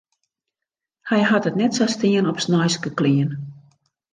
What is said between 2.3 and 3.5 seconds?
op sneinske klean.